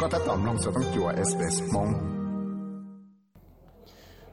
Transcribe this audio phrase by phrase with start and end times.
[0.00, 1.88] ก็ถ้าตอมลงสต้องจัว SBS มง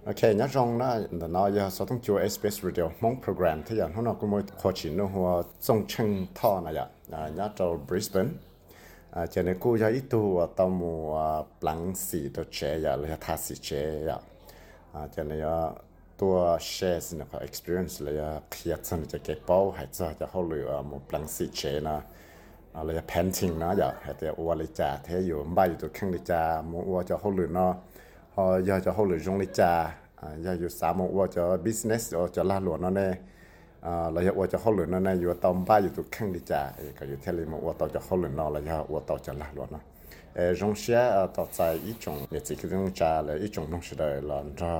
[0.05, 3.75] ok nhớ rong na là nó giờ sau thông chúa SBS Radio mong program thì
[3.75, 6.75] giờ nó cũng mới khó chịu nó hoa trong chân thọ này
[7.11, 8.29] à nhớ cho Brisbane
[9.11, 13.17] à cho nên cô giờ ít tu tao mua lăng xì đồ chế giờ là
[13.21, 14.17] thà xì chế giờ
[14.93, 15.71] à cho nên giờ
[16.17, 20.41] tua share xin có experience là khi chân cho cái bao hay cho cho họ
[20.41, 22.01] lựa một lăng xì chế na à là painting nó giờ hay là ua lấy
[22.01, 22.01] trà thếอยู่bayอยู่ข้างlấy trà mua ua cho họ lựa nó họ giờ cho họ lựa dùng
[22.01, 22.26] lấy trà à giờอยู่สามua cho
[22.76, 23.88] อะไรจะแพนชิงเนาะอย่า
[24.18, 27.72] แต่อวเลยจ่าเทอยู่บ้าอยู่ตัวข้างเลยจ่ามัวจะเขาหรือเนาะ
[28.32, 29.72] พอยากจะเขาหรือจงเลยจ่า
[30.42, 32.02] อย่าอยู่สามมัวจะบิสเนส
[32.34, 33.12] จะล่าหลวงเนาะเนี่ย
[34.12, 36.62] เราจะอวจะเขาหรือเนาะเนี่ยอยู่ตอมบ้าอยู่ตัวข้างเลยจ่า
[36.98, 39.82] ก็อยู่เทเลยมัวต่อจะเขาหรือเนาะเราจะอวต่อจะล่าหลวงเนาะ
[40.34, 41.00] เออจงเสีย
[41.36, 44.72] ต่อใจอีจงเนี่ยสิคือจงจ่าเลยอีจงต้องเสีด็จหลอนจ้า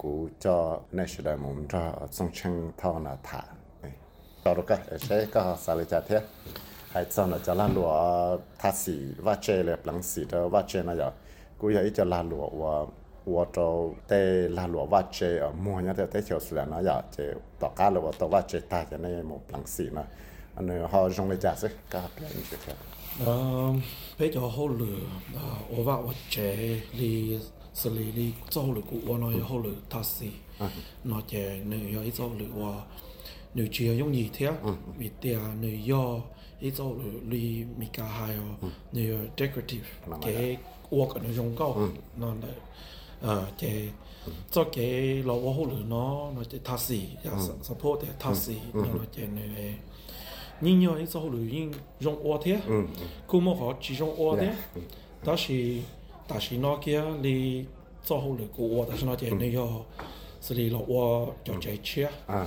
[0.00, 0.56] กูจะ
[0.94, 3.42] เนี่ยเสด็จมุมจะาจงเชิงท่อนาถา
[4.42, 6.20] ต่อรู้ก็ใช้ก็สาริจาเทีย
[6.94, 10.62] hai sau nó cho là lúa thà xì và chè là lăng xì đó và
[10.68, 11.10] chè này giờ
[11.60, 12.92] cứ vậy cho là lúa và
[13.26, 16.82] và cho tê là lúa và chè ở mua nhá theo tê chiều sửa nó
[16.82, 17.24] giờ chè
[17.60, 20.02] tọt cá lúa tọt và chè ta cho nên một lăng xì nó
[20.56, 22.74] anh ấy họ dùng để trả sức cá biển như thế
[24.18, 24.98] bây giờ họ lừa
[25.76, 26.56] ở vào chè
[26.92, 27.38] thì
[27.74, 30.30] xử lý đi sau lửa của nói họ lừa thà xì
[31.04, 32.82] nó chè nếu ấy sau lửa
[33.54, 34.52] nếu chưa giống gì thế
[34.98, 36.20] vì tiền nếu do
[36.63, 38.41] 一做了你米加还有
[38.91, 39.81] 你要 decorative
[40.21, 40.57] 给
[40.89, 41.77] 我可能用够，
[42.15, 42.47] 那的
[43.21, 43.67] 呃这。
[44.51, 47.07] 做给老我好了喏，那这他是也
[47.63, 49.41] support 的他是，那这呢。
[50.59, 52.55] 人要一做旅行用我的，
[53.25, 54.47] 古么好只用我的，
[55.23, 55.79] 但是
[56.27, 57.65] 但是那个你
[58.03, 59.83] 做好了个我，但是那件你要
[60.41, 62.45] 是你了我叫这车，啊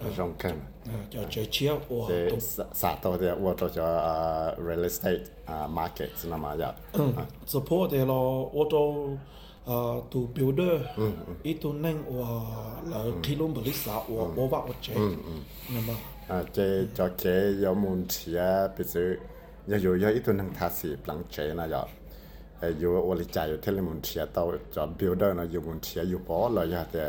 [0.00, 0.52] 呀，中间
[0.86, 7.12] 啊叫这车我即都撒撒到啲我做咗啊 real estate 啊 market 那嘛呀，嗯
[7.46, 9.16] support 的咯，我都。
[9.66, 9.72] 呃，
[10.10, 12.46] 都 builder，itu neng 我
[12.90, 14.92] 了，提龙不里啥，我我把我这，
[15.72, 15.96] 那么。
[16.28, 19.16] 啊即就嘅有门词啊，比如
[19.64, 21.88] 有有有一段能塔是 blank 嘅那有。
[22.60, 24.38] 诶有我哋จ่ายอยู่ที่เลยมันเชีย到
[24.74, 27.04] 就 builder นะอยู่มันเชียอยู่ปอเลย呀แต่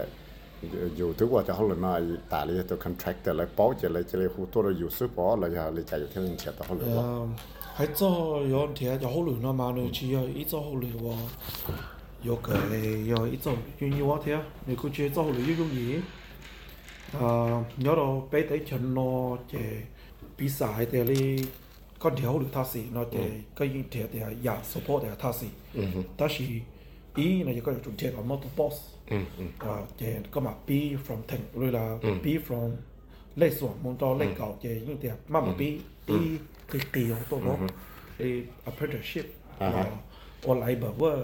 [0.98, 1.92] อยู่ทุกว่าจะเขาเลยมา
[2.32, 7.30] ตาเลยตัว contractor เลยปอจะเลยจะเลยหูตัวเราอยู่ซื้อปอเลย呀เลยจ่ายอยู่ที่เลยเชียต่อเขาเลยว่า 呃，
[7.78, 11.14] 还早有天就好乱了嘛，你只要一早好乱哇，
[12.24, 12.54] 有个
[13.06, 16.02] 要一早愿意我天，你估计早好乱要容易。
[17.20, 19.58] 啊，有到俾底全咯，即
[20.38, 21.46] 比赛嘅你
[22.00, 23.18] 个条路他是，那即
[23.54, 25.46] 个已条嘅也 support 嘅他是，
[26.16, 26.46] 但是
[27.18, 28.76] 伊那就个仲贴个 motor boss，
[29.11, 32.71] 嗯嗯，啊，即個嘛比 from tỉnh rồi là 停類啦，比 from
[33.37, 36.41] 類似我們到類高即應啲，乜咪比比
[36.71, 37.59] 佢調到咯，
[38.19, 39.25] 誒 apprenticeship
[39.59, 39.87] 啊，
[40.45, 41.17] 我嚟唔喎，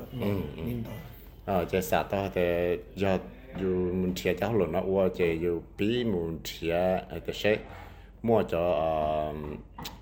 [0.64, 1.52] 明白。
[1.52, 7.58] 啊，即實到嘅要要門貼就論啦，我即要比門貼嘅些。
[8.22, 9.58] mua cho um,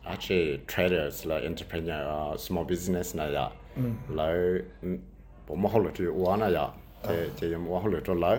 [0.07, 3.51] actually traders là entrepreneur small business này ya,
[4.09, 4.63] lấy,
[5.47, 6.69] bố mà họ là chịu quá này ya,
[7.09, 8.39] chế chế dùng hoa lửa cho lỡ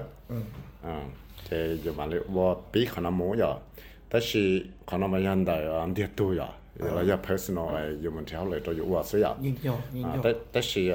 [1.49, 3.55] chế dùng mà liệu hoa bí khả năng muốn giờ.
[4.09, 6.47] Tất sự khả năng mà nhân đại ăn tiệt tu giờ.
[6.75, 9.35] Là giờ personal ấy dùng mình theo lửa cho dùng hoa sử giờ.
[10.23, 10.91] Tất tất sự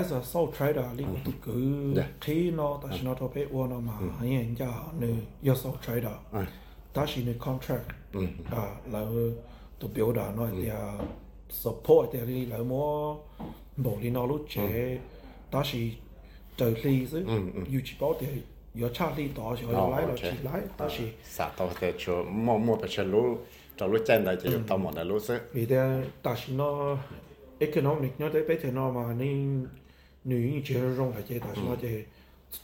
[0.00, 1.46] as a sole trader 呢个都佢
[2.24, 2.26] 佢
[2.58, 3.90] 咯，但是我头俾我咯嘛，
[4.20, 4.62] 人家
[5.00, 5.04] 你
[5.40, 6.16] 要 sole trader，
[6.92, 7.88] 但是你 contract
[8.50, 8.56] 啊，
[8.92, 9.12] 然后
[9.78, 10.76] 都表达那啲啊
[11.62, 12.74] support 啲你两么
[13.84, 15.00] 无理攞碌借，
[15.50, 15.70] 但是
[16.56, 17.24] 就你是
[17.70, 18.24] 要持保啲
[18.76, 23.38] 要差啲多时候要来了起来，但是 sao tàu thì cho mua mua phải cho lú
[23.76, 26.98] cho lú chân đây chỉ tàu một là lú sức vì thế但是呢
[27.58, 29.66] economic nó tới bây giờ nó mà nên
[30.24, 32.04] nữ chỉ rong là chế但是nó chế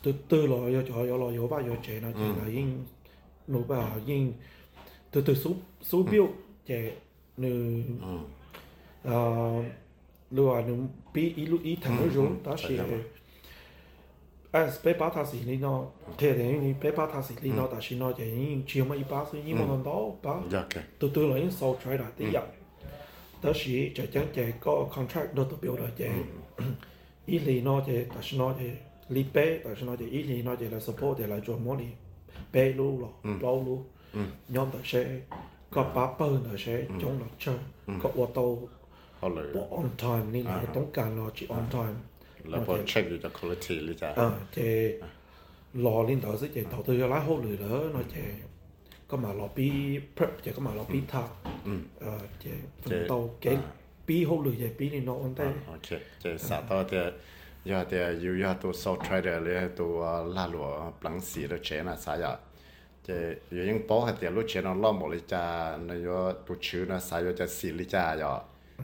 [0.02, 2.84] từ từ lo yo cho yo lo yo ba yo chế nó chế là yên
[3.48, 4.32] nụ ba yên
[5.10, 5.50] từ từ số
[5.82, 6.28] số biểu
[6.66, 6.92] chế
[7.36, 7.82] nữ
[9.02, 9.62] ờ
[10.30, 10.76] lúc là nữ
[11.14, 12.84] bị ý lúc ý thằng rồi đó là
[14.53, 18.95] es bepatasi lino te de ni bepatasi lino da shi no je ni chi ma
[18.95, 20.33] i ba su ni mo no ba
[20.99, 22.43] tu tu lo in so try da ti ya
[23.41, 26.09] da shi je je je go contract do to build je
[27.27, 28.69] i li no je da shi no je
[29.09, 31.57] li pe da shi no je i li no je la support de la jo
[31.57, 31.89] mo ni
[32.51, 33.09] pe lu lo
[33.41, 33.77] lo lu
[34.49, 35.03] nhóm da she
[35.71, 37.55] có ba bơ da she chống lo chơi
[38.03, 38.57] có ô tô
[39.69, 41.95] on time ni là tống cả lo chỉ on time
[42.49, 44.57] แล้วพอเช็คดูจากคุณภาพ
[45.85, 48.15] 落年頭先，然後到咗拉好嚟咯，我即
[49.09, 49.59] 咁埋落 B
[50.15, 51.13] prep，即咁埋落 B 塔。
[51.65, 51.69] 嗯。
[51.99, 52.05] 啊，
[52.41, 52.43] 即
[52.85, 53.59] 唔到幾
[54.05, 55.41] B 好嚟就 B 你落安低。
[55.71, 57.13] OK，เ殺到啲。
[57.65, 60.01] ยาเพิ่มเจก็มารอบี้ท่าอืมเอ่อเจ๊ตัวเจ๊ปีหกเลยาเจอยู่ยาตัวซอฟทรเดเลยตัว
[60.35, 60.67] ลาหลัว
[61.01, 62.33] หลังสีแล้วเชน่ะสายอะ
[63.05, 63.15] จะ
[63.69, 65.43] ยังป้อห้เดียลูกเชนอ่ล่อหมดเลยจ้า
[65.85, 68.33] ในยอตัวชื้อะสายจะสีลิจ้าอ่อ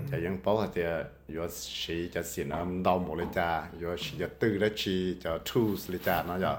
[0.10, 0.92] จะยังป้อให้เดีย
[1.32, 1.46] อยู่
[1.82, 6.56] สีจะสีน้ำดาวหมดเลยจ้าอยู่สีจะตื้อแล้วชีจะ tools เลยจ้านะอะ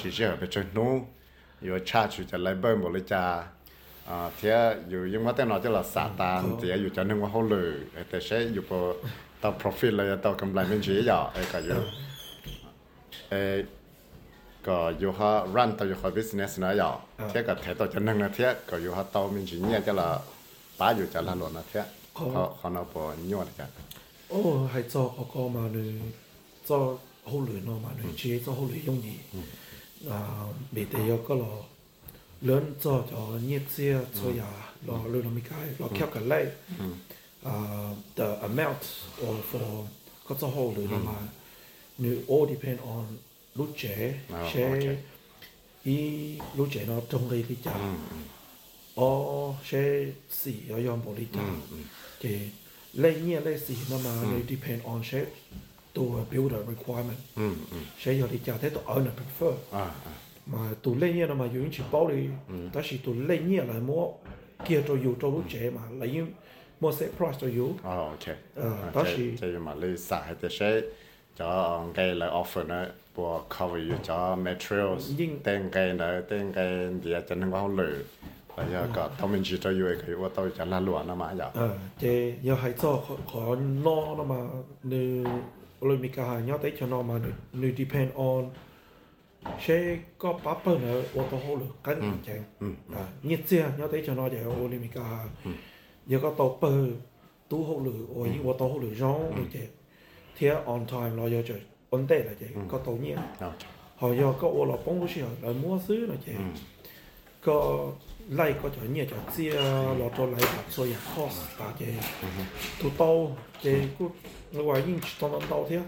[0.00, 0.92] สีเชื่อไปจนนู้
[1.62, 3.24] อยู่ชาชูจะไล่เบิ้ลหมดเลยจ้า
[4.06, 4.48] à thì
[4.88, 7.72] อยู่ยังว่าแต่นอจะละสาตานที่อยู่จะนึกว่าเขาเลย
[8.08, 8.78] แต่ใช้อยู่พอ
[9.42, 11.80] ต่อ profit เลยต่อกำไรเป็นชีอะไอ้ก็อยู่
[13.30, 13.42] เอ้
[14.66, 16.92] ก็อยู่ฮะ run ต่ออยู่ฮะ business นะอะ
[17.28, 20.08] เที่ยก็แถต่อจะนึงนะเที่ยก็อยู่ฮะต่อเป็นชีเนี่ยจะละ
[20.78, 23.68] ป้าอยู่จะละหลวนนะเที่ย 好，好那不你玩的家。
[24.28, 26.00] 哦，还做好个嘛呢，
[26.64, 30.10] 做好累咯嘛呢，只做好累用的。
[30.10, 31.66] 啊，没得要个咯，
[32.40, 34.46] 人做着业绩做呀，
[34.86, 36.50] 老老那么个，老巧个累。
[37.46, 38.80] Uh, the amount
[39.20, 39.86] or for
[40.26, 41.12] có cho hồ lửa mà
[41.98, 43.04] nếu all depend on
[43.54, 44.20] lúc trẻ
[44.52, 44.96] sẽ
[45.82, 47.96] ý lúc trẻ nó trong đây thì chả.
[48.94, 51.40] 哦，些事要用玻璃打，
[52.20, 52.38] 嘅
[52.96, 55.26] 類嘢類事，那麼你 depend on 些
[55.92, 60.14] to builder requirement，嗯嗯，些有啲家庭都 owner prefer，啊啊，
[60.44, 62.30] 嘛做類嘢啦嘛，用錢包你，
[62.72, 64.12] 但是做類嘢嚟冇，
[64.64, 66.24] 叫做要做到者嘛，嚟要
[66.80, 70.84] 冇 set price 就要，哦 OK，誒，但是即係嘛，你實係啲些，
[71.34, 72.92] 就嘅嚟 offer 咧。
[73.16, 77.84] 我 cover 咗 materials，但係咧，但係而家真係我好累。
[78.56, 78.88] bây giờ ừ.
[78.94, 81.50] có tao mình chỉ cho vui cái ô tô cho nó lúa nó mà giờ
[81.54, 83.02] ờ thế giờ hãy cho
[83.32, 84.36] có lo nó mà
[84.82, 85.24] nữ
[85.84, 87.14] Olympic hay nhau tới cho nó mà
[87.52, 88.50] nữ depend on.
[89.66, 92.32] Sẽ có bắp bơ nữa ô tô hồ lực cái gì chứ
[92.94, 95.54] à nhiệt xe nhau tới cho nó giờ Olympic hay
[96.06, 96.86] giờ có tàu bơ
[97.48, 99.60] tú hồ lực ô ô tô hồ lực rong rồi chứ
[100.38, 101.60] thế on time lo giờ chơi
[101.90, 103.18] ổn tệ là chứ có tàu nhiệt
[103.96, 106.32] họ giờ có ô lọ bông lúc nào lại mua ซื้อ là chứ
[107.40, 107.90] có
[108.28, 109.54] lấy có cho nhiều cho chia
[109.98, 111.94] lo cho lấy đặt cho nhà cost cả chế
[112.82, 114.08] tu tàu chế cứ
[114.52, 115.80] người ngoài những tàu tàu tàu thế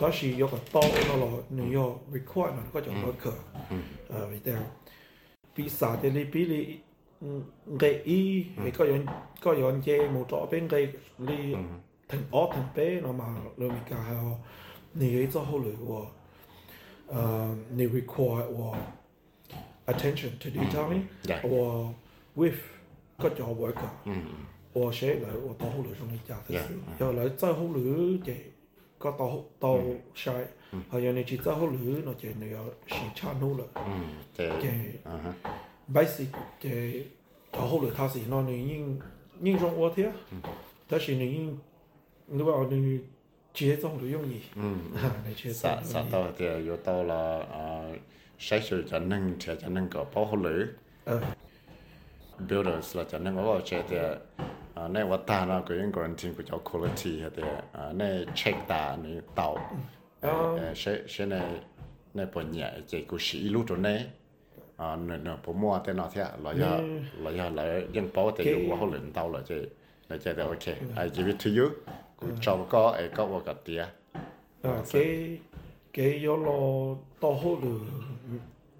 [0.00, 3.62] đó là có cái tàu nó là nếu có requirement có cho worker
[4.08, 4.56] ờ vì thế
[5.56, 6.78] bị sa để li bị li
[7.78, 9.06] cái ý thì có yon
[9.42, 10.88] có yon chế một chỗ bên cái
[11.18, 11.54] li
[12.08, 13.24] thành ớt thành bé nó mà
[13.56, 14.36] rồi mình cả họ
[14.94, 16.06] nếu cho hỗ lợi của
[17.78, 18.76] they require or
[19.86, 21.40] attention to detailing yeah.
[21.42, 21.92] or
[22.34, 22.56] with
[23.18, 23.88] 個 job worker，
[24.72, 26.64] 我寫來我到後來中意加的是，
[26.98, 28.34] 要來再後來的
[28.98, 29.78] 個到到
[30.14, 30.32] 曬，
[30.90, 33.64] 還有你去再後來那就你要先查好了，
[34.36, 34.48] 對，
[35.92, 36.26] 不是
[36.60, 37.06] 的，
[37.52, 39.00] 到後來他是那你應
[39.42, 40.10] 應用我的，
[40.88, 41.60] 但是你應
[42.26, 43.00] 你話你
[43.52, 44.80] 接種的容易，嗯，
[45.26, 47.84] 你接種，啥啥到的有到了啊。
[48.38, 50.66] sai sửa cho năng trẻ cho năng có bảo hộ lưới
[52.48, 53.96] builders là cho năng có trẻ thì
[54.90, 57.42] nè vật ta nó cái những còn tin của cháu quality thì
[57.94, 59.76] nè check ta nè tàu
[60.74, 61.40] sẽ sẽ nè
[62.14, 64.06] nè bọn nhẹ chỉ của sĩ lúc rồi nè
[64.76, 66.80] à nè nè bố mua thế nào thế là ya
[67.18, 69.68] là ya là những bao thì dùng bao hồ lử tàu là chơi
[70.08, 71.70] là chơi thì ok I give it to you
[72.16, 73.86] cũng chọn có ai có vào cái tia
[74.62, 75.38] okay
[75.94, 77.78] 给有咯到后头，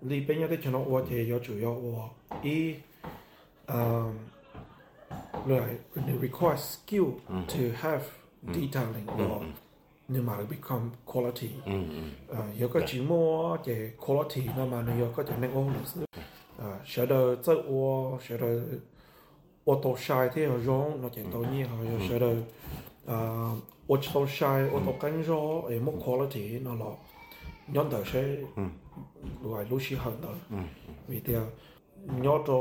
[0.01, 2.11] 里边有的全都我提要主要我
[2.43, 2.75] 一，
[3.67, 4.13] 嗯，
[5.47, 5.79] 来
[6.21, 7.13] require skill
[7.47, 8.03] to have
[8.53, 9.31] detailing mm-hmm.
[9.31, 9.53] or mm-hmm.
[10.09, 11.51] nhưng mà become quality.
[12.33, 12.87] À, có cái dạ.
[12.87, 15.59] chữ mua thì quality nó mà nó có cái này ừ.
[15.59, 16.05] uh, ô nữa.
[16.59, 17.17] À, sau đó
[17.69, 18.47] ô, sau đó
[19.65, 19.81] ô
[20.35, 21.77] thì họ rong nó chỉ tôi như họ
[22.09, 22.29] sau đó
[23.89, 26.87] được à ô tô sai ô tô cánh gió ở một quality nó là
[27.69, 28.37] nhóm đời sẽ
[29.43, 30.59] ngoài lúc xí hơn đó
[31.09, 31.35] vì thế
[32.23, 32.59] nhớ cho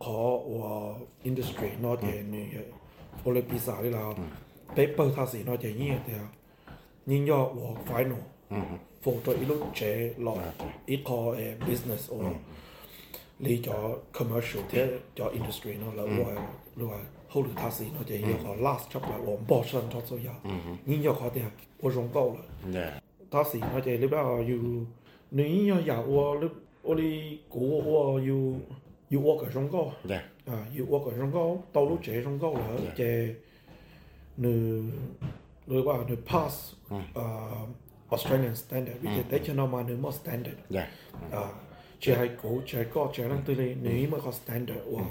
[0.00, 2.46] khó và industry nó thì như
[3.24, 4.14] for le pizza đi là
[4.68, 6.14] paper 它是 nó thì như thế
[7.06, 8.16] nhưng nhớ và final
[9.04, 10.52] for cho ít lúc chế là
[10.86, 11.34] ít khó
[11.68, 12.24] business or
[13.38, 16.42] lý cho commercial thế cho industry nó là và
[16.76, 16.98] là
[17.33, 20.31] 后来它是nó thì như khó last job là 我保证它做呀
[20.85, 21.41] nhưng nhớ khó thì
[21.79, 22.35] 我用到了
[22.71, 22.91] yeah
[23.31, 24.85] 它是nó thì lúc đó you
[25.29, 26.49] 你要呀我你
[26.81, 28.35] 我的股我要
[29.09, 32.59] 要我个上高 yeah 啊，要我个上高，到到这上高啦，
[32.95, 33.35] 即
[34.35, 34.91] 你
[35.65, 36.73] 你话你 pass
[37.13, 37.67] 啊
[38.09, 40.85] Australian standard，或者你见到嘛你冇 standard yeah
[41.31, 41.51] 啊，
[41.99, 45.03] 即系高即系高，即系对你你冇个 standard 哇，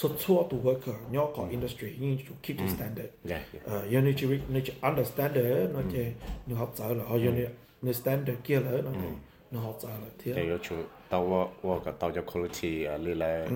[0.00, 3.74] so chua to worker nyo ko industry you need to keep the standard yeah, yeah.
[3.74, 6.12] Uh, you need to understand the nó che
[6.46, 7.48] nyo học sao là you need
[7.82, 8.90] the standard kia là nó
[9.50, 10.76] nó học sao là thế thì chú
[11.08, 13.48] tao wo wo ka tao cho quality lư lại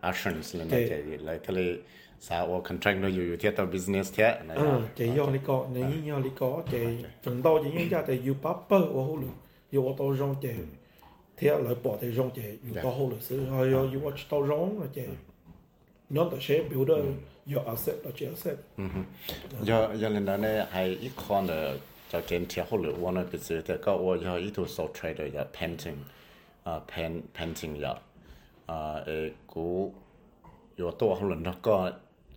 [0.00, 1.76] actions lên này lại thế là
[2.20, 4.58] sa wo contract nó อยู่อยู่ที่ tao business thế này
[4.96, 6.78] thì yo lý có này yo lý có thì
[7.22, 9.28] phần tao chỉ những cái thì you paper wo hồ lu
[9.72, 10.50] yo tao rong thì
[11.36, 14.80] thế là bỏ thì rong you có hồ lu sự hay yo watch tao rong
[14.80, 15.02] là thì
[16.10, 17.16] not ashamed builder mm.
[17.46, 19.04] you accept that you accept mhm
[19.64, 21.80] ja ja len da ne hai i kon de
[22.12, 24.88] ja gen tia ho le one of the the got what ya i to so
[24.88, 25.98] trader ya painting
[26.66, 27.92] uh pen painting ya
[28.68, 29.92] uh e ku
[30.76, 31.92] yo to ho len da ka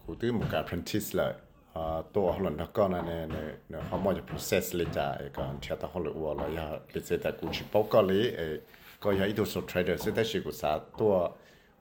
[0.05, 1.27] ku ti mo ka apprentice la
[1.75, 5.17] uh to ho len da ka na ne ne ne how much process le ja
[5.25, 7.83] e ka tia ta ho le wa la ya le se ta ku chi pau
[7.83, 8.59] ka le e
[8.99, 11.09] ko ya i to so trader se ta shi ku sa to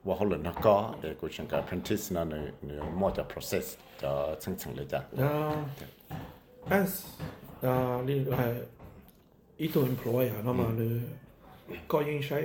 [0.07, 3.65] ว่าเขาเลยนักก็เด็กกูเชิงกับ apprentice นั่นเนี่ยเนี่ยมั่วจะ process
[4.01, 4.11] จะ
[4.43, 5.31] ซึ่งซึ่งเลยจ้ะอ่า
[6.71, 6.91] ờ, as
[7.63, 8.43] ờ, อ่านี่ไอ้
[9.59, 10.95] อีตัว ờ, employee อะนั่นมาเลย
[11.91, 12.39] ก็ยังใช้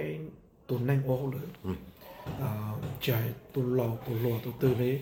[0.69, 1.49] ตัวนั่งโอ้เลย
[2.43, 2.51] อ่า
[3.03, 3.09] ใจ
[3.55, 4.95] ตัวหลอกตัวหลอกตัวตื่นเลย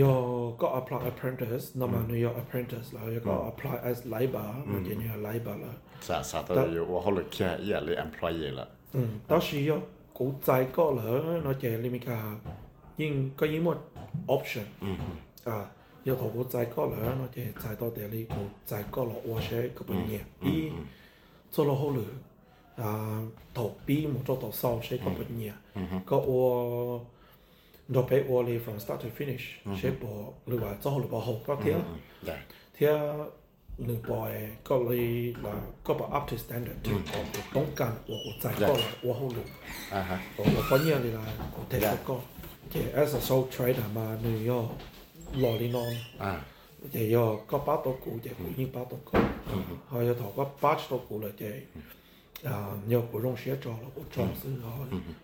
[0.00, 4.50] your got apply apprentice no mà nó your apprentice là your got apply as labor
[4.64, 8.50] mà chỉ như labor là sa sa đó your họ là kia ý là employee
[8.50, 8.66] là.
[8.92, 9.82] Ừ đó là your
[10.13, 12.09] วอยู่ว่าเขาหลุดแค่อย่าเลย employee ละ อืม当时有股债嗰咧，我就你咪讲
[12.97, 13.77] 应个应乜
[14.27, 14.65] option，
[15.45, 15.71] 啊，
[16.03, 18.35] 有投股债嗰咧，我就债到地你股
[18.67, 20.71] 债嗰落我写嗰本嘢，伊
[21.51, 21.99] 做落好了，
[22.83, 23.23] 啊，
[23.53, 25.51] 投币冇做到少写嗰本嘢，
[26.05, 27.05] 个我。
[27.91, 29.45] 我俾我哋 from start to finish，
[29.75, 31.07] 写部你话做好你
[33.88, 34.32] นึ่งปอย
[34.68, 35.02] ก็เลย
[35.44, 35.54] นะ
[35.86, 37.26] ก็บอก up to standard ที่ผม
[37.56, 38.74] ต้องการว่าใจก็
[39.06, 39.48] ว่าห้องหนึ่ง
[39.94, 42.16] อ่าฮะผมก็เนี่ยเลยนะผมเทสก็
[42.70, 44.60] เจ as a sole trader มาหนึ่งย่อ
[45.40, 46.32] หล่อลีนอนอ่า
[46.92, 49.14] เจย่อก็ป้าตัวกูเจกูยิ่งป้าตัวกู
[49.88, 51.42] เฮ้ยถอก็ป้าตัวกูเลยเจ
[52.46, 54.72] อ่าย่อกูลงเสียจอแล้วกูจอซื้อเขา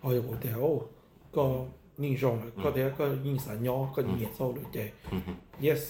[0.01, 0.65] เฮ้ยกูเดี๋ยว
[1.35, 1.45] ก็
[2.03, 4.85] nižom, kot je rekel in za njo, kot njezov ljudje.
[5.67, 5.81] Yes.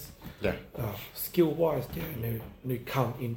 [0.42, 0.56] Yeah.
[0.76, 2.36] Uh, skill wise, they, they,
[2.68, 3.34] they come in,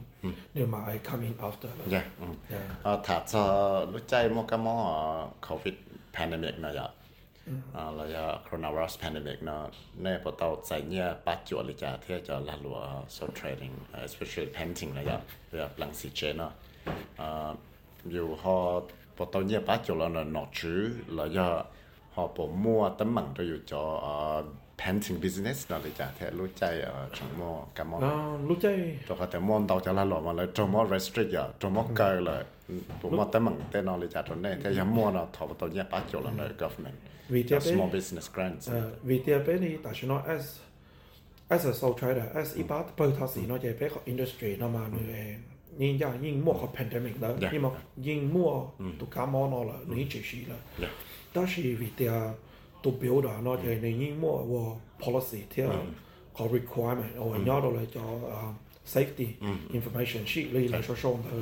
[0.54, 1.68] they might come in after.
[1.94, 2.04] Yeah.
[2.20, 2.36] Mm.
[2.54, 2.86] Yeah.
[2.86, 3.42] Uh, ถ้าจะ
[3.92, 4.76] รู้ใจมกมอ
[5.46, 5.76] COVID
[6.16, 6.88] pandemic นะยะ
[7.96, 9.56] แล้วยะ coronavirus pandemic นะ
[10.02, 12.78] ในปตอใจเนี่ยปัจจุบันจะเที่จะลาลัว
[13.16, 13.74] so trading
[14.06, 15.16] especially painting นะยะ
[15.50, 16.52] แบบหลังสีเจนะ
[18.12, 18.56] อยู่หอ
[19.16, 20.80] ปตอเนี่ยปัจจุบันนอจื้อ
[21.14, 21.46] แล้วยะ
[22.14, 24.46] họ bỏ mua tấm mảng rồi cho uh,
[24.78, 27.98] painting business là lấy trả thế lúc chơi ở trong mò cả mò
[28.48, 31.30] lúc chơi rồi có thể mò tàu cho là lọ mà lấy trong mò restrict
[31.30, 31.52] giờ.
[31.60, 32.44] Trong mò cơ là
[33.02, 33.64] bộ mua tấm mảng ờ, ừ.
[33.72, 36.20] tên nó lấy trả trong này thế dám mua nó thọ tàu nhà bác chỗ
[36.20, 36.34] là ừ.
[36.36, 36.94] nơi government.
[37.28, 38.70] Vì thế small business grants.
[38.70, 40.58] Ờ, vì thế bên này tại sao nó as
[41.48, 44.68] as a sole trader as ít bát bởi thà gì nó chạy bên industry nó
[44.68, 45.36] mà người
[45.78, 50.88] 人家已经摸好 pandemic 了，你嘛已经摸都感冒了，你就是了。
[51.33, 51.41] là Yeah.
[51.41, 51.47] đó là
[51.79, 52.09] vì thế
[52.83, 55.69] tụ biểu đó nó chỉ người nhưng mua và policy theo
[56.37, 59.27] có requirement or nhớ đó là cho uh, safety
[59.73, 61.41] information sheet lấy lại cho xong thôi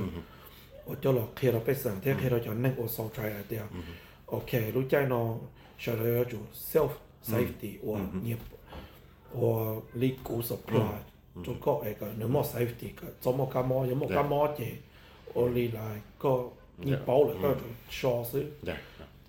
[0.86, 3.68] 我叫了开了被省，天开了叫那个烧出来的呀。
[4.28, 5.38] OK，如在呢，
[5.78, 6.90] 晓得要做 self
[7.26, 8.38] safety，我也
[9.34, 10.82] 我你股 supply
[11.44, 14.72] 做个诶个你冇 safety 个，做冇感冒有冇感冒嘅，
[15.34, 18.46] 我你来个你保了个就 short 是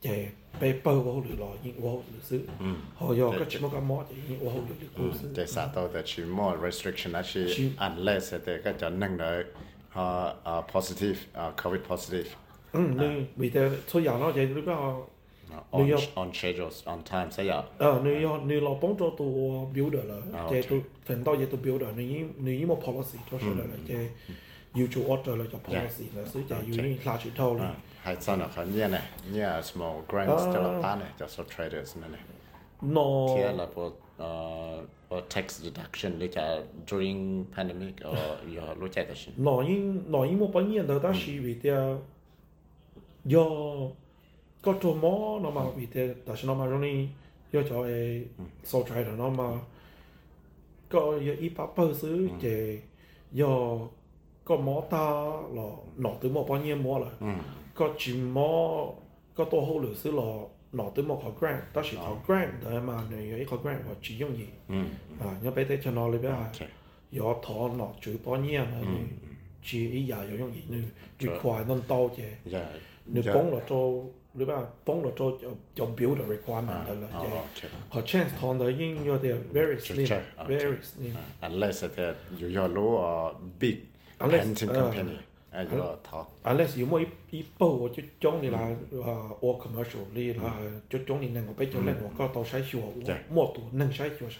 [0.02, 0.26] dạ 嘅，
[0.60, 2.40] 被保我嚟咯，因我是，
[2.96, 5.32] 好有个全部感冒嘅，因我嚟的股是。
[5.34, 9.16] để sao tàu để chỉ more restriction là chỉ Chỉ- unless để cái cho năng
[9.16, 9.44] đợi
[9.90, 12.26] họ uh, positive uh, covid positive
[12.72, 14.72] 嗯，你为咗出游咯，就你比较。
[15.50, 16.02] uh, on New York.
[16.14, 19.24] on schedules on time 所以啊呃，你要你老帮咗到
[19.72, 24.06] builder 啦，即系到分到嘢到 builder，你已你已冇 policy 咗出嚟啦，即系
[24.73, 27.75] Yêu chủ order là cho policy là sử cho yêu ni là chỉ thâu là
[28.01, 29.01] hay sao nó khó nhẹ này.
[29.31, 32.19] Nhẹ small grants cho là ta này cho số traders này
[32.81, 33.91] nó thì là bộ
[35.17, 38.17] uh, tax deduction để cho during pandemic or
[38.57, 42.01] your chạy đó nó in nó in bao nhiêu đó ta chỉ vì theo
[43.25, 43.45] do
[44.61, 47.09] có chỗ mỏ nó mà vì theo ta chỉ nó mà rồi
[47.51, 48.25] do cho ấy
[48.63, 49.59] số trader nó mà
[50.89, 52.79] có ít bắp bơ xứ để
[53.31, 53.77] do
[54.45, 54.99] có mỏ ta
[55.53, 57.35] là nó từ một bao nhiêu mỏ là
[57.75, 58.85] có chỉ mỏ
[59.35, 60.23] có tổ hậu lửa xứ là
[60.71, 63.95] nó từ một cái grant đó là cái grant đấy mà này cái grant và
[64.01, 64.45] chỉ dùng gì
[65.19, 66.45] à nhớ bây giờ cho nó lấy bây giờ
[67.19, 68.81] có thọ nó chủ bao nhiêu mà
[69.63, 70.87] chỉ ý giờ có dùng gì nữa
[71.19, 72.23] require nó to chứ
[73.05, 73.75] nếu bóng là cho
[74.33, 75.25] nếu mà bóng là cho
[75.75, 77.27] cho build a requirement là chứ
[77.89, 80.07] họ chance thọ đó nhưng do they very slim
[80.47, 83.75] very slim unless that you your low big
[84.31, 85.17] Handsome company.
[85.51, 86.27] 哎，就淘。
[86.43, 88.59] Unless 有冇一一步我就將你啦，
[89.05, 90.15] 啊，我 commercial ừ.
[90.15, 90.21] ừ.
[93.05, 93.17] dạ.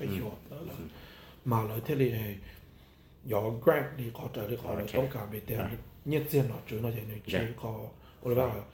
[0.10, 0.16] ừ.
[1.46, 2.36] mà lời thế này
[3.26, 5.70] do grant đi có trợ đi có là tông cả bị tiền dạ.
[6.06, 7.40] nhất tiền nó chứ nó chỉ nó dạ.
[7.40, 7.80] chỉ có
[8.24, 8.66] rồi bảo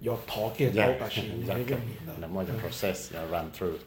[0.00, 3.80] do thọ kia thọ cả sự này cái gì là một process uh, run through.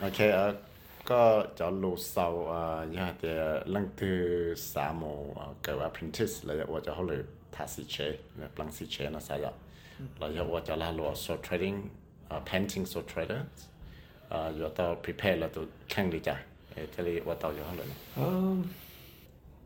[0.00, 0.56] Okay uh,
[1.04, 3.28] có cho lô sau à nhà thì
[3.64, 8.18] lần thứ sáu mù cái apprentice là giờ cho họ lừa thà sĩ chế
[8.56, 9.52] bằng sĩ chế nó sao là
[10.28, 11.82] giờ cho là lô short trading
[12.46, 13.38] painting short trader
[14.28, 16.44] à tao prepare là tụi khăn đi chả
[16.74, 17.84] thế tao giờ họ lừa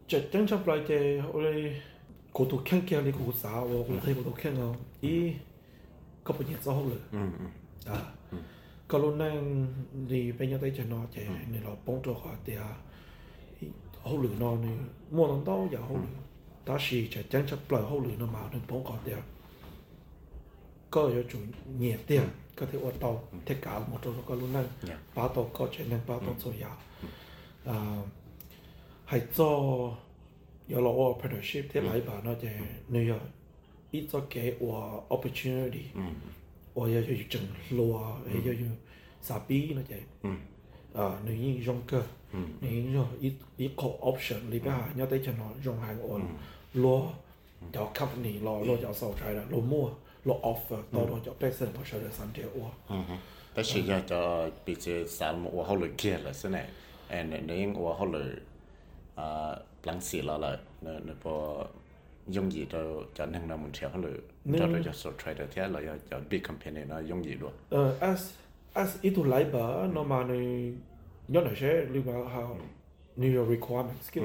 [0.06, 1.70] chắc chắn trong lại thì họ lừa
[2.32, 5.32] cổ tụ khăn kia đi cổ sáu cổ thấy cổ tụ khăn không ý
[6.24, 7.20] có bao nhiêu sao họ lừa
[7.86, 8.00] à
[8.88, 9.32] Corona
[10.08, 11.32] thì bây giờ tới cho nó chạy ừ.
[11.52, 12.54] nên là bóng cho họ thì
[14.02, 14.78] hậu lửa nó nên
[15.10, 16.20] mua nó đâu giờ hậu lửa
[16.64, 19.12] ta chỉ chạy chẳng chấp lời hậu lửa nó mà nên bóng họ thì
[20.90, 21.38] có ở chủ
[21.78, 22.28] nhẹ tiền ừ.
[22.56, 23.38] có thể ở tàu ừ.
[23.46, 24.64] thế cả một trong Corona.
[24.82, 24.98] Dạ.
[25.14, 26.76] Ba tàu có chạy nên ba tàu số à.
[27.64, 28.02] à
[29.04, 29.60] Hay cho
[30.68, 32.60] giờ là ở partnership thế lại bà nó chạy
[33.90, 34.56] ít cho cái
[35.14, 35.80] opportunity.
[36.77, 38.59] 我要要整路啊，要要
[39.21, 39.95] 傻逼那就，
[40.99, 42.03] 啊你用个，
[42.59, 46.19] 你用一一个 option 里边有啲就攞用系我
[46.75, 47.05] 攞
[47.71, 49.89] 就 company 攞攞就收财啦，攞mua
[50.25, 52.69] 攞 offer 到到就 percent 我收咗三条哇。
[52.89, 53.17] 嗯哼，
[53.53, 56.59] 但是要就比起三我好累get 了是呢，
[57.09, 58.19] 哎，那那因我好累
[59.15, 61.65] 啊，冷死了了，那那不
[62.27, 67.51] 容易就就能那门条好累，就就就 so trader 天了要要 big company 那容易咯。
[67.69, 68.31] Uh, as
[68.73, 70.73] as itu labor no mà này
[71.27, 72.55] nhớ là sẽ liên quan how
[73.17, 74.23] new requirement skill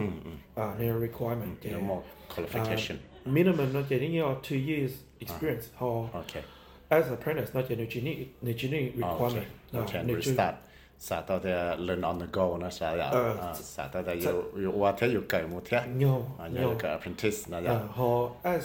[0.57, 2.03] à new requirement No more
[2.37, 2.97] qualification.
[3.25, 6.43] minimum nó chỉ như two years experience họ Okay.
[6.89, 10.55] as apprentice nó chỉ chỉ ní ní chỉ ní requirement Okay, we start
[10.98, 13.10] sata thì learn on the go na sa ya.
[13.10, 13.38] Ờ.
[13.42, 14.32] À, sata thì yo
[14.66, 17.70] yo qua te yo kai mo te nhiều nhiều cái apprentice na ya.
[17.70, 18.64] Ờ, ho as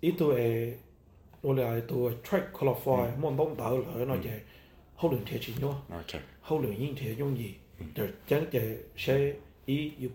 [0.00, 0.72] itu e
[1.48, 3.10] ole là tu track qualify ừ.
[3.20, 4.38] mon dong dao le nói je ừ.
[4.96, 7.54] hou luen thế chỉ yo okay hou luen yin tie gì?
[7.78, 9.32] Yi de chang je she
[9.66, 10.08] i yu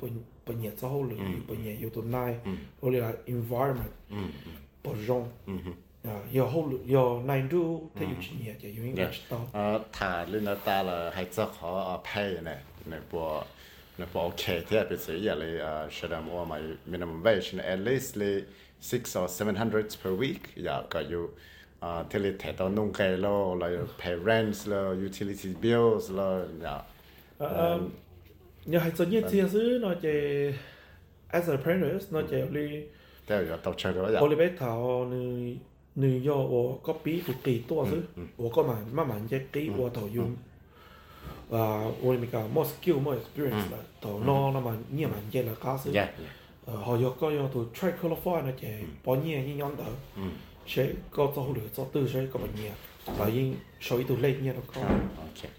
[0.45, 2.56] pen nhiệt sau zao le yu nhiệt ye tuần này nai.
[2.82, 2.89] Ừ.
[2.91, 3.91] Là environment.
[4.84, 5.26] Po jong
[6.05, 9.09] à yêu hậu lượng yêu này đu thế yêu chỉ nhiệt thì yêu những cái
[9.31, 12.51] đó 呃，他领导大了还只好啊配呢，
[12.85, 13.42] 那不
[13.96, 18.44] 那不 OK，这边是也嘞呃，是的，我们 minimum wage at least 嘞
[18.81, 21.29] six or seven hundreds per week，呀，个有
[21.81, 23.68] 啊，这里提到弄改咯，来
[24.01, 26.85] pay rents 咯，utility bills 咯，呀，
[28.64, 30.09] nhưng hay cho nhiệt thì xứ nó chỉ
[31.31, 32.85] as an apprentice nó chỉ đi
[33.27, 35.61] แต่要到车了呀我，里边头你
[35.93, 38.01] 你要我个比不给多是，
[38.38, 40.36] 我个慢慢慢也给我头用。
[41.51, 45.91] 啊，我咪讲 more skill more experience 啦，头脑那么你慢也啦，假使，
[46.65, 49.84] 呃，好要个要做 track 了快那些，把你你养到，
[50.65, 52.71] 些个做好了做对些个把你，
[53.19, 54.80] 把因所以都累你了个，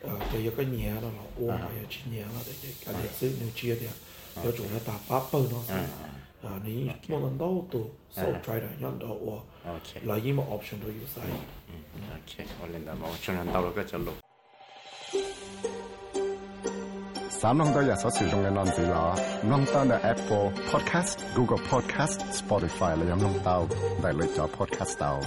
[0.01, 3.87] 呃，对要个你了咯，我嘛要去你了，对，个也是牛鸡的，
[4.43, 5.63] 要做那大把本咯，
[6.43, 9.45] 啊，你莫能到都，手拽的养到我。
[10.05, 11.21] 落依冇 option 都用曬。
[11.69, 11.75] 嗯
[12.13, 13.51] ，OK，我諗下，冇 option 就
[13.99, 14.15] download。
[17.97, 19.17] 所使用嘅電子佬，
[19.51, 23.19] 網站嘅 Apple Podcast、Google Podcast、Spotify 嚟用
[24.37, 25.19] download podcast 到。